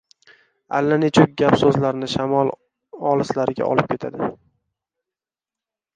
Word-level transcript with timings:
Allanechuk 0.77 1.35
gap-so‘zlarni 1.41 2.09
shamol 2.15 2.51
olislarga 3.11 3.71
olib 3.75 3.93
ketadi. 3.95 4.31